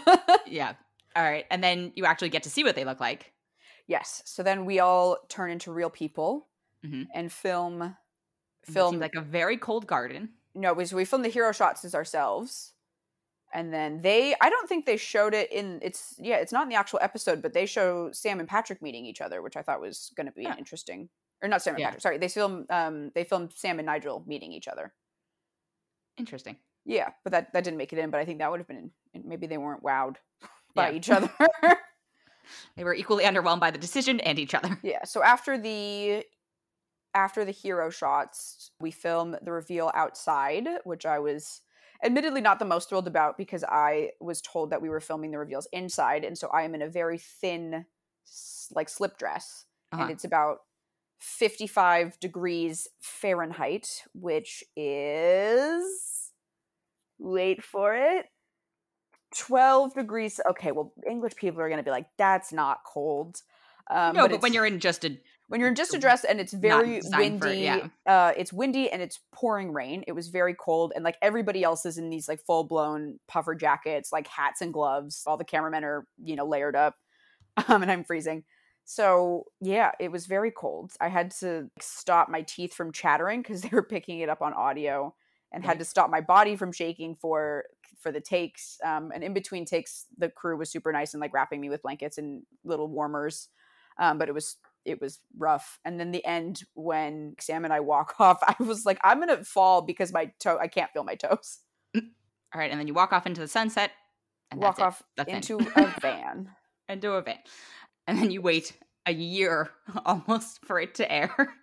[0.46, 0.75] Yeah.
[1.14, 1.44] All right.
[1.51, 3.33] And then you actually get to see what they look like.
[3.88, 4.22] yes.
[4.27, 6.49] So then we all turn into real people
[6.85, 7.07] Mhm.
[7.14, 7.96] and film.
[8.64, 10.31] Film like a very cold garden.
[10.55, 12.72] no, we, so we filmed the hero shots as ourselves.
[13.55, 16.68] And then they, I don't think they showed it in, it's, yeah, it's not in
[16.68, 19.81] the actual episode, but they show Sam and Patrick meeting each other, which I thought
[19.81, 20.57] was going to be Yeah.
[20.59, 21.09] interesting.
[21.42, 21.87] Or not Sam and Yeah.
[21.88, 22.18] Patrick, sorry.
[22.18, 24.92] They film, um, they filmed Sam and Nigel meeting each other.
[26.16, 26.57] Interesting.
[26.85, 28.90] Yeah, but that, that didn't make it in, but I think that would have been,
[29.25, 30.16] maybe they weren't wowed
[30.75, 30.96] by Yeah.
[30.96, 31.31] each other.
[32.77, 34.79] They were equally underwhelmed by the decision and each other.
[34.85, 35.03] Yeah.
[35.05, 36.22] So after the
[37.12, 41.61] after the hero shots, we film the reveal outside, which I was
[42.05, 45.38] admittedly not the most thrilled about because I was told that we were filming the
[45.40, 47.85] reveals inside, and so I am in a very thin,
[48.70, 50.03] like slip dress, Uh-huh.
[50.03, 50.59] and it's about
[51.26, 56.30] 55 degrees Fahrenheit, which is
[57.18, 58.26] wait for it
[59.36, 60.40] 12 degrees.
[60.48, 63.42] Okay, well, English people are going to be like, that's not cold.
[63.90, 66.24] Um, no, but, but when you're in just a when you're in just a dress
[66.24, 67.86] and it's very windy, for, yeah.
[68.04, 70.02] uh, it's windy and it's pouring rain.
[70.08, 73.54] It was very cold, and like everybody else is in these like full blown puffer
[73.54, 75.22] jackets, like hats and gloves.
[75.26, 76.94] All the cameramen are you know layered up,
[77.68, 78.44] um, and I'm freezing.
[78.87, 80.92] So yeah, it was very cold.
[81.01, 84.55] I had to stop my teeth from chattering because they were picking it up on
[84.55, 85.14] audio,
[85.53, 87.64] and had to stop my body from shaking for
[88.01, 88.79] for the takes.
[88.85, 91.83] Um, and in between takes, the crew was super nice and like wrapping me with
[91.83, 93.49] blankets and little warmers.
[93.99, 95.81] Um, but it was it was rough.
[95.85, 99.42] And then the end when Sam and I walk off, I was like, I'm gonna
[99.42, 101.59] fall because my toe I can't feel my toes.
[102.55, 103.90] All right, and then you walk off into the sunset
[104.53, 106.51] and walk off into a van.
[106.88, 107.38] into a van.
[108.06, 108.72] And then you wait
[109.06, 109.70] a year
[110.04, 111.54] almost for it to air.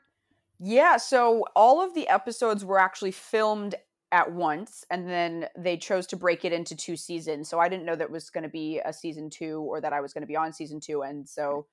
[0.60, 3.76] Yeah, so all of the episodes were actually filmed
[4.14, 7.50] at once and then they chose to break it into two seasons.
[7.50, 10.02] So I didn't know that was going to be a season 2 or that I
[10.02, 11.66] was going to be on season 2 and so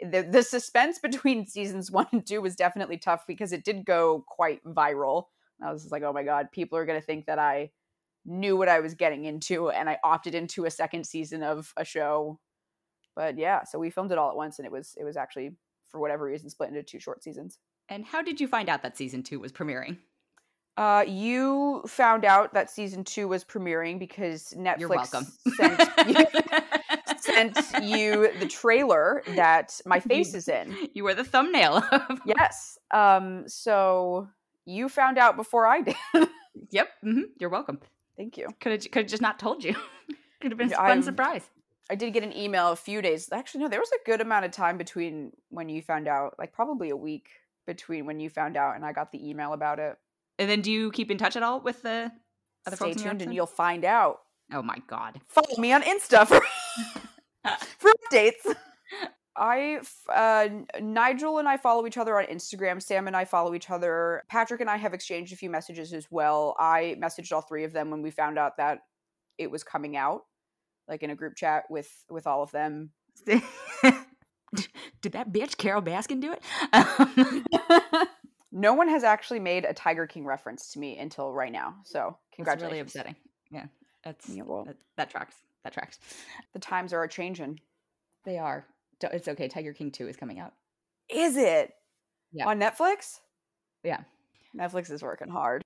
[0.00, 4.24] the the suspense between seasons 1 and 2 was definitely tough because it did go
[4.28, 5.26] quite viral.
[5.62, 7.70] I was just like, "Oh my god, people are going to think that I
[8.26, 11.84] knew what I was getting into and I opted into a second season of a
[11.84, 12.40] show."
[13.16, 15.50] But yeah, so we filmed it all at once and it was it was actually
[15.88, 17.58] for whatever reason split into two short seasons.
[17.88, 19.98] And how did you find out that season 2 was premiering?
[20.76, 25.06] Uh, you found out that season two was premiering because Netflix
[25.56, 26.24] sent, you,
[27.18, 30.76] sent you the trailer that my face is in.
[30.92, 31.82] You were the thumbnail.
[31.90, 32.20] Of.
[32.26, 32.78] Yes.
[32.92, 33.44] Um.
[33.48, 34.28] So
[34.66, 35.96] you found out before I did.
[36.70, 36.90] yep.
[37.02, 37.22] Mm-hmm.
[37.38, 37.80] You're welcome.
[38.18, 38.48] Thank you.
[38.60, 39.74] Could have could have just not told you.
[40.42, 41.48] could have been a fun surprise.
[41.88, 43.28] I did get an email a few days.
[43.32, 46.52] Actually, no, there was a good amount of time between when you found out, like
[46.52, 47.28] probably a week
[47.66, 49.96] between when you found out and I got the email about it.
[50.38, 52.12] And then do you keep in touch at all with the
[52.66, 54.20] other Stay tuned and you'll find out.
[54.52, 55.20] Oh my god.
[55.28, 56.40] Follow me on Insta for,
[57.78, 58.54] for updates.
[59.36, 59.80] I
[60.12, 60.48] uh,
[60.80, 62.82] Nigel and I follow each other on Instagram.
[62.82, 64.24] Sam and I follow each other.
[64.28, 66.56] Patrick and I have exchanged a few messages as well.
[66.58, 68.80] I messaged all three of them when we found out that
[69.38, 70.24] it was coming out,
[70.88, 72.90] like in a group chat with with all of them.
[75.02, 76.42] Did that bitch Carole Baskin do it?
[76.72, 77.44] Um,
[78.52, 81.74] no one has actually made a Tiger King reference to me until right now.
[81.84, 82.62] So congratulations.
[82.62, 83.16] That's really upsetting.
[83.50, 83.66] Yeah,
[84.04, 85.36] that's yeah, well, that, that tracks.
[85.64, 85.98] That tracks.
[86.52, 87.60] The times are a changing.
[88.24, 88.66] They are.
[89.02, 89.48] It's okay.
[89.48, 90.52] Tiger King two is coming out.
[91.08, 91.72] Is it?
[92.32, 92.48] Yeah.
[92.48, 93.20] On Netflix?
[93.82, 94.00] Yeah.
[94.56, 95.62] Netflix is working hard.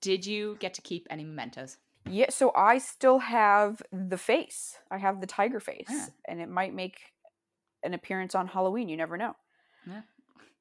[0.00, 1.76] Did you get to keep any mementos?
[2.14, 4.78] Yeah, so I still have the face.
[4.90, 6.06] I have the tiger face, yeah.
[6.28, 6.98] and it might make
[7.82, 8.88] an appearance on Halloween.
[8.88, 9.34] You never know.
[9.86, 10.02] Yeah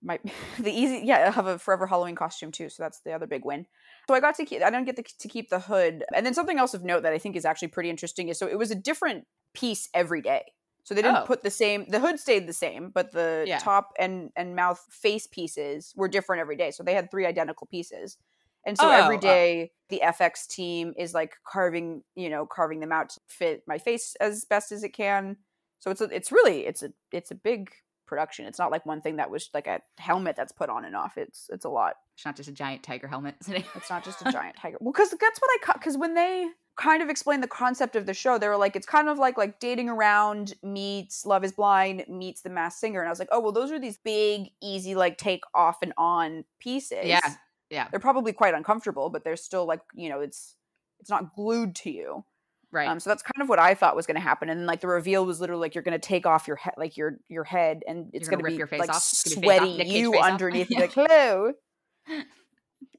[0.03, 0.19] my
[0.59, 3.45] the easy yeah i have a forever halloween costume too so that's the other big
[3.45, 3.65] win
[4.07, 6.33] so i got to keep i don't get the, to keep the hood and then
[6.33, 8.71] something else of note that i think is actually pretty interesting is so it was
[8.71, 10.43] a different piece every day
[10.83, 11.25] so they didn't oh.
[11.25, 13.59] put the same the hood stayed the same but the yeah.
[13.59, 17.67] top and and mouth face pieces were different every day so they had three identical
[17.67, 18.17] pieces
[18.65, 22.91] and so oh, every day the fx team is like carving you know carving them
[22.91, 25.37] out to fit my face as best as it can
[25.79, 27.71] so it's a, it's really it's a it's a big
[28.13, 28.45] production.
[28.45, 31.17] It's not like one thing that was like a helmet that's put on and off.
[31.17, 31.95] It's it's a lot.
[32.15, 33.35] It's not just a giant tiger helmet.
[33.47, 34.77] it's not just a giant tiger.
[34.79, 38.13] Well, because that's what I because when they kind of explained the concept of the
[38.13, 42.05] show, they were like, it's kind of like like dating around meets Love Is Blind
[42.07, 44.93] meets The Masked Singer, and I was like, oh well, those are these big, easy
[44.95, 47.05] like take off and on pieces.
[47.05, 47.27] Yeah,
[47.73, 47.87] yeah.
[47.89, 50.55] They're probably quite uncomfortable, but they're still like you know it's
[50.99, 52.23] it's not glued to you.
[52.71, 52.87] Right.
[52.87, 54.81] Um, so that's kind of what I thought was going to happen, and then, like
[54.81, 57.43] the reveal was literally like you're going to take off your head, like your your
[57.43, 59.03] head, and it's going to be your face like off.
[59.03, 60.69] sweaty you underneath.
[60.69, 61.53] the hello,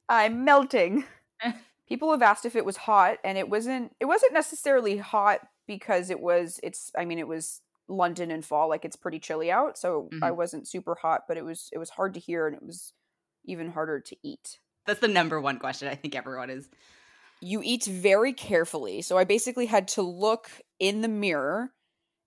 [0.09, 1.05] I'm melting.
[1.89, 3.95] People have asked if it was hot, and it wasn't.
[3.99, 6.61] It wasn't necessarily hot because it was.
[6.63, 6.93] It's.
[6.97, 10.23] I mean, it was London in fall, like it's pretty chilly out, so mm-hmm.
[10.23, 11.69] I wasn't super hot, but it was.
[11.73, 12.93] It was hard to hear, and it was
[13.45, 14.61] even harder to eat.
[14.87, 16.69] That's the number one question I think everyone is
[17.41, 19.03] you eat very carefully.
[19.03, 21.73] So I basically had to look in the mirror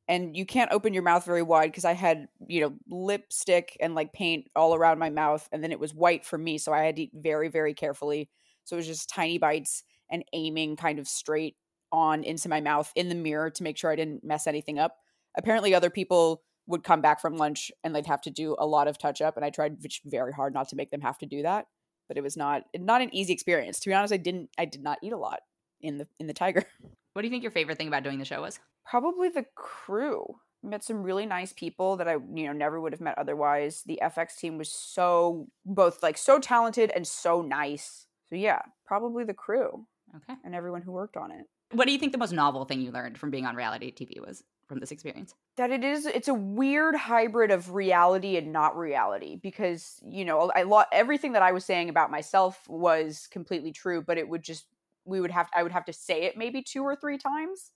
[0.08, 3.96] and you can't open your mouth very wide because I had, you know, lipstick and
[3.96, 6.84] like paint all around my mouth and then it was white for me, so I
[6.84, 8.30] had to eat very very carefully.
[8.64, 11.56] So it was just tiny bites and aiming kind of straight
[11.92, 14.98] on into my mouth in the mirror to make sure I didn't mess anything up.
[15.38, 18.88] Apparently other people would come back from lunch and they'd have to do a lot
[18.88, 21.44] of touch up and I tried very hard not to make them have to do
[21.44, 21.66] that
[22.08, 23.80] but it was not not an easy experience.
[23.82, 25.40] To be honest, I didn't I did not eat a lot
[25.82, 26.64] in the in the Tiger.
[27.14, 28.60] What do you think your favorite thing about doing the show was?
[28.86, 30.36] Probably the crew.
[30.62, 33.82] met some really nice people that I you know never would have met otherwise.
[33.88, 38.06] The FX team was so both like so talented and so nice.
[38.30, 40.36] So yeah, probably the crew Okay.
[40.46, 41.46] and everyone who worked on it.
[41.72, 44.20] What do you think the most novel thing you learned from being on reality TV
[44.24, 45.34] was from this experience?
[45.58, 50.52] that it is it's a weird hybrid of reality and not reality because you know
[50.56, 54.44] I lo- everything that I was saying about myself was completely true but it would
[54.44, 54.66] just
[55.04, 57.72] we would have I would have to say it maybe two or three times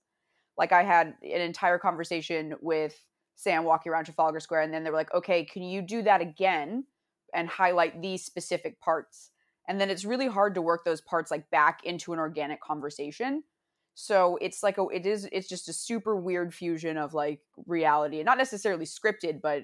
[0.58, 2.98] like I had an entire conversation with
[3.36, 6.22] Sam walking around Trafalgar Square and then they were like okay can you do that
[6.22, 6.86] again
[7.34, 9.32] and highlight these specific parts
[9.68, 13.44] and then it's really hard to work those parts like back into an organic conversation
[13.94, 18.18] so it's like a it is it's just a super weird fusion of like reality
[18.20, 19.64] and not necessarily scripted but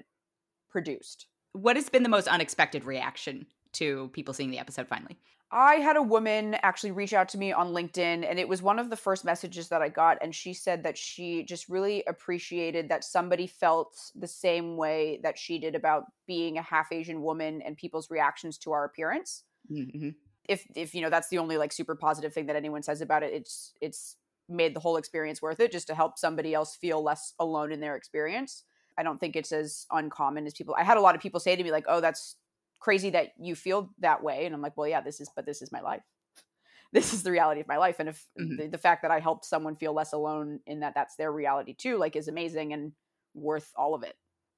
[0.70, 5.16] produced What has been the most unexpected reaction to people seeing the episode finally?
[5.50, 8.78] i had a woman actually reach out to me on linkedin and it was one
[8.78, 12.90] of the first messages that i got and she said that she just really appreciated
[12.90, 17.62] that somebody felt the same way that she did about being a half asian woman
[17.62, 20.10] and people's reactions to our appearance Mm-hmm.
[20.48, 23.22] If if you know that's the only like super positive thing that anyone says about
[23.22, 24.16] it it's it's
[24.48, 27.80] made the whole experience worth it just to help somebody else feel less alone in
[27.80, 28.64] their experience
[28.96, 31.54] i don't think it's as uncommon as people i had a lot of people say
[31.54, 32.36] to me like oh that's
[32.80, 35.60] crazy that you feel that way and i'm like well yeah this is but this
[35.62, 36.02] is my life
[36.92, 38.56] this is the reality of my life and if Mhm.
[38.58, 41.74] the, the fact that i helped someone feel less alone in that that's their reality
[41.74, 42.92] too like is amazing and
[43.34, 44.16] worth all of it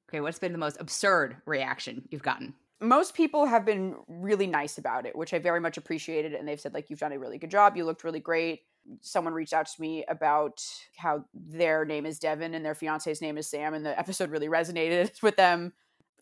[0.09, 2.55] Okay, what's been the most absurd reaction you've gotten?
[2.81, 6.33] Most people have been really nice about it, which I very much appreciated.
[6.35, 7.77] And they've said, like, you've done a really good job.
[7.77, 8.63] You looked really great.
[9.03, 10.63] Someone reached out to me about
[10.97, 14.49] how their name is Devin and their fiance's name is Sam, and the episode really
[14.49, 15.73] resonated with them.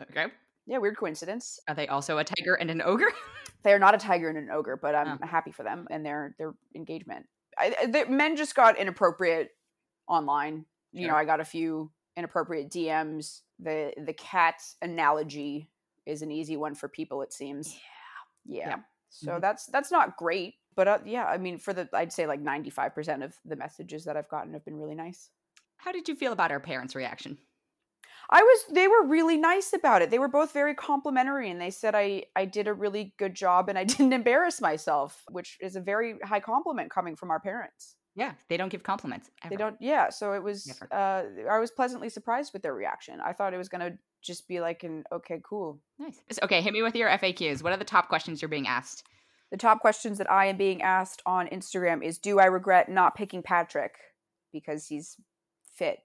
[0.02, 0.26] Okay.
[0.66, 1.60] Yeah, weird coincidence.
[1.68, 3.12] Are they also a tiger and an ogre?
[3.64, 5.26] They are not a tiger and an ogre, but I'm Oh.
[5.26, 7.26] happy for them and their their engagement.
[7.58, 9.50] I, I- the, men just got inappropriate
[10.06, 10.64] online.
[10.92, 13.40] You know, I got a few inappropriate DMs.
[13.58, 15.70] The the cat analogy
[16.08, 17.22] is an easy one for people.
[17.22, 17.78] It seems.
[18.44, 18.68] Yeah.
[18.70, 18.76] Yeah.
[19.10, 19.40] So Mhm.
[19.40, 22.70] that's that's not great, but uh, yeah, I mean, for the I'd say like ninety
[22.70, 25.30] five percent of the messages that I've gotten have been really nice.
[25.78, 27.38] How did you feel about our parents' reaction?
[28.30, 30.10] I was they were really nice about it.
[30.10, 33.68] They were both very complimentary and they said I I did a really good job
[33.68, 37.96] and I didn't embarrass myself, which is a very high compliment coming from our parents.
[38.18, 39.30] Yeah, they don't give compliments.
[39.48, 43.20] They don't yeah, so it was uh I was pleasantly surprised with their reaction.
[43.20, 45.78] I thought it was going to just be like an okay, cool.
[46.00, 46.18] Nice.
[46.42, 47.62] Okay, hit me with your FAQs.
[47.62, 49.04] What are the top questions you're being asked?
[49.52, 53.14] The top questions that I am being asked on Instagram is do I regret not
[53.14, 53.94] picking Patrick
[54.52, 55.16] because he's
[55.76, 56.00] fit?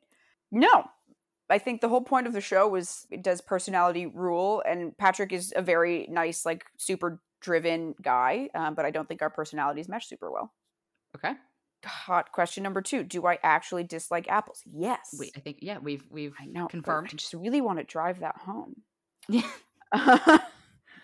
[0.51, 0.85] No.
[1.49, 5.51] I think the whole point of the show was does personality rule and Patrick is
[5.55, 10.07] a very nice like super driven guy, um, but I don't think our personalities mesh
[10.07, 10.53] super well.
[11.15, 11.33] Okay.
[11.85, 14.61] Hot question number 2, do I actually dislike apples?
[14.71, 15.15] Yes.
[15.19, 16.67] Wait, I think yeah, we've we've I know.
[16.67, 17.09] confirmed.
[17.11, 18.75] I just really want to drive that home.
[19.27, 19.49] Yeah.
[19.91, 20.39] I'm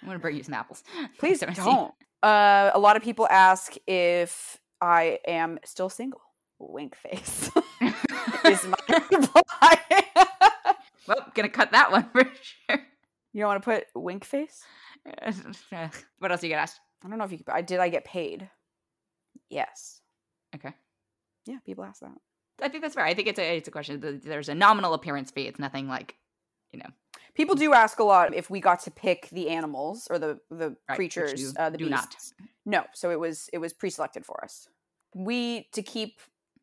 [0.06, 0.84] gonna bring you some apples.
[1.20, 1.94] Please Don't don't.
[2.24, 6.22] Uh, a lot of people ask if I am still single.
[6.60, 7.50] Wink face
[8.46, 9.80] is my reply.
[11.08, 12.82] Well, gonna cut that one for sure.
[13.34, 14.64] you don't want to put wink face?
[16.20, 16.80] what else you get asked?
[17.04, 17.38] I don't know if you.
[17.38, 17.80] Could, I did.
[17.80, 18.50] I get paid.
[19.50, 20.02] Yes.
[20.56, 20.74] Okay.
[21.46, 22.18] Yeah, people ask that.
[22.62, 23.06] I think that's fair.
[23.06, 24.22] I think it's a it's a question.
[24.24, 25.48] There's a nominal appearance fee.
[25.48, 26.16] It's nothing like,
[26.72, 26.90] you know,
[27.40, 30.70] People do ask a lot if we got to pick the animals or the the
[30.70, 32.10] which creatures, you uh, the do not.
[32.10, 32.34] beasts.
[32.66, 34.68] No, so it was it was pre-selected for us.
[35.16, 36.20] We to keep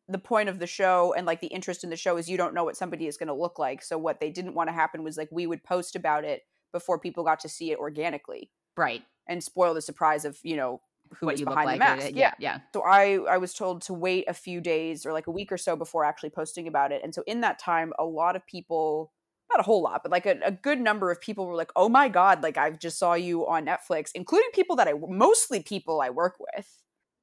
[0.07, 2.53] the point of the show and like the interest in the show is you don't
[2.53, 3.81] know what somebody is going to look like.
[3.81, 6.99] So what they didn't want to happen was like we would post about it before
[6.99, 9.01] people got to see it organically right.
[9.27, 10.81] and spoil the surprise of you know
[11.19, 11.79] who what you look behind like.
[11.79, 12.15] the mask.
[12.15, 12.59] yeah, yeah.
[12.73, 15.57] So I I was told to wait a few days or like a week or
[15.57, 17.01] so before actually posting about it.
[17.03, 19.11] And so in that time, a lot of people,
[19.51, 21.89] not a whole lot, but like a, a good number of people were like, "Oh
[21.89, 26.01] my god, like I just saw you on Netflix," including people that I mostly people
[26.01, 26.67] I work with.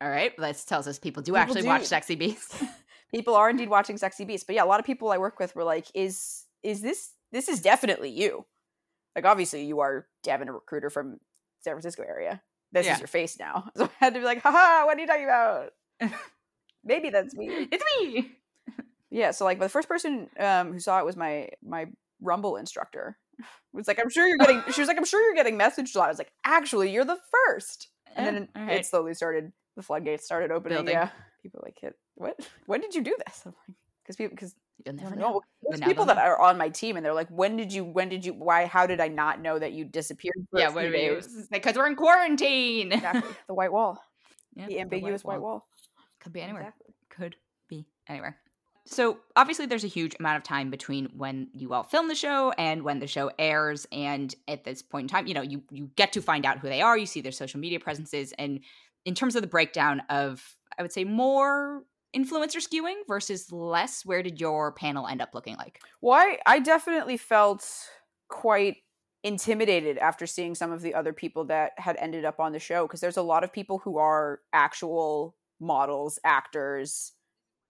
[0.00, 0.36] All right.
[0.36, 1.84] This tells us people do People actually watch.
[1.84, 2.62] Sexy Beasts.
[3.10, 5.54] People are indeed watching Sexy Beast, but yeah, a lot of people I work with
[5.54, 8.44] were like, "Is is this this is definitely you?"
[9.14, 11.20] Like obviously you are Devon, a recruiter from
[11.60, 12.42] San Francisco area.
[12.74, 12.94] This Yeah.
[12.94, 13.70] is your face now.
[13.76, 15.70] So I had to be like, haha, what are you talking about?
[16.84, 17.68] Maybe that's me.
[17.72, 18.32] it's me.
[19.10, 21.86] Yeah, so like the first person um, who saw it was my my
[22.20, 23.16] Rumble instructor.
[23.72, 24.62] was like, I'm sure you're getting.
[24.72, 26.06] She was like, I'm sure you're getting messaged a lot.
[26.06, 27.88] I was like, actually, you're the first.
[28.16, 29.52] And then all it slowly started.
[29.76, 30.78] The floodgates started opening.
[30.78, 30.94] Building.
[30.94, 31.10] Yeah,
[31.42, 32.36] people like, hit what?
[32.66, 33.42] When did you do this?
[33.46, 34.54] I'm like, because people because
[34.84, 35.40] You'll never no, know.
[35.62, 37.84] there's people that are on my team and they're like, when did you?
[37.84, 38.34] When did you?
[38.34, 38.66] Why?
[38.66, 40.34] How did I not know that you disappeared?
[40.52, 41.48] Yeah, what days?
[41.50, 42.92] because we're in quarantine.
[42.92, 44.02] exactly the white wall,
[44.54, 45.66] Yeah, the ambiguous white wall.
[46.20, 46.62] Could be anywhere.
[46.62, 46.94] Exactly.
[47.10, 47.36] Could
[47.68, 48.38] be anywhere.
[48.86, 52.52] So, obviously, there's a huge amount of time between when you all film the show
[52.58, 53.86] and when the show airs.
[53.90, 56.68] And at this point in time, you know, you, you get to find out who
[56.68, 58.34] they are, you see their social media presences.
[58.38, 58.60] And
[59.06, 60.42] in terms of the breakdown of,
[60.78, 61.82] I would say, more
[62.14, 65.80] influencer skewing versus less, where did your panel end up looking like?
[66.00, 67.68] Well, I, I definitely felt
[68.28, 68.76] quite
[69.22, 72.86] intimidated after seeing some of the other people that had ended up on the show
[72.86, 77.12] because there's a lot of people who are actual models, actors.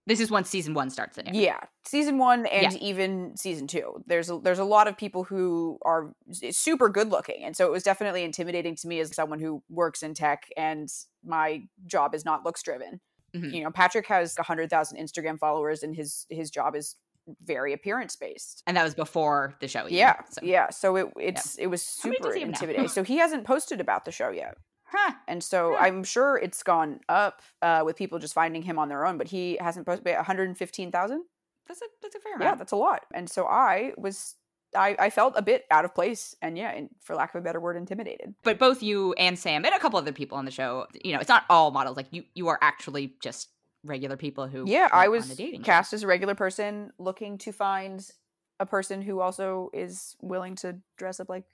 [0.07, 1.17] This is when season one starts.
[1.17, 2.79] In yeah, season one and yeah.
[2.81, 4.03] even season two.
[4.07, 7.67] There's a, there's a lot of people who are eh, super good looking, and so
[7.67, 10.91] it was definitely intimidating to me as someone who works in tech and
[11.25, 13.01] my job is not looks driven.
[13.35, 13.51] Mm-hmm.
[13.51, 16.97] You know, Patrick has hundred thousand Instagram followers, and his his job is
[17.43, 18.63] very appearance based.
[18.67, 19.87] And that was before the show.
[19.89, 20.41] Yeah, so.
[20.43, 20.71] yeah.
[20.71, 21.65] So it it's yeah.
[21.65, 22.89] it was super intimidating.
[22.89, 24.57] so he hasn't posted about the show yet.
[24.87, 25.13] Huh.
[25.27, 25.85] And so huh.
[25.85, 29.29] I'm sure it's gone up uh, with people just finding him on their own, but
[29.29, 31.25] he hasn't posted 115,000.
[31.67, 32.51] That's a that's a fair amount.
[32.51, 33.05] Yeah, that's a lot.
[33.15, 34.37] And so I was
[34.75, 37.45] I, I felt a bit out of place and yeah, and for lack of a
[37.45, 38.35] better word, intimidated.
[38.43, 41.21] But both you and Sam and a couple other people on the show, you know,
[41.21, 41.97] it's not all models.
[41.97, 43.49] Like you you are actually just
[43.85, 48.11] regular people who yeah i was cast as a regular person looking to find
[48.59, 51.45] a person who also is willing to dress up like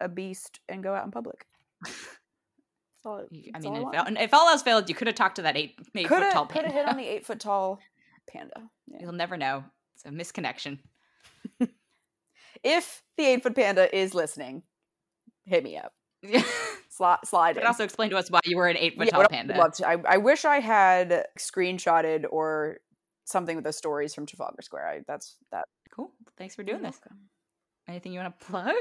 [0.00, 1.46] a beast and go out in public
[3.04, 3.24] all,
[3.54, 5.78] i mean if, all, if all else failed you could have talked to that eight,
[5.94, 7.78] eight foot tall panda could have hit on the eight foot tall
[8.26, 8.54] panda
[8.90, 8.98] yeah.
[9.00, 9.64] you'll never know
[9.94, 10.78] it's a misconnection
[12.64, 14.62] if the eight foot panda is listening
[15.46, 15.92] hit me up
[16.88, 19.26] slide, slide But also explain to us why you were an eight foot yeah, tall
[19.28, 19.56] panda.
[19.56, 19.88] Love to.
[19.88, 22.78] I, I wish I had screenshotted or
[23.24, 24.88] something with the stories from Trafalgar Square.
[24.88, 25.64] I, that's that.
[25.94, 26.12] Cool.
[26.38, 27.00] Thanks for doing You're this.
[27.04, 27.18] Welcome.
[27.88, 28.74] Anything you want to plug?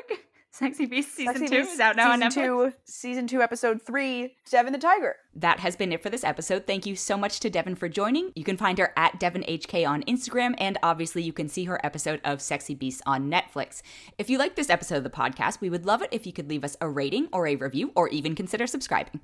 [0.53, 2.33] Sexy Beast season Sexy two Beast, is out now on Netflix.
[2.33, 4.35] Two, season two, episode three.
[4.51, 5.15] Devon the Tiger.
[5.33, 6.67] That has been it for this episode.
[6.67, 8.31] Thank you so much to Devon for joining.
[8.35, 12.21] You can find her at DevonHK on Instagram, and obviously you can see her episode
[12.23, 13.81] of Sexy Beasts on Netflix.
[14.19, 16.47] If you like this episode of the podcast, we would love it if you could
[16.47, 19.21] leave us a rating or a review, or even consider subscribing.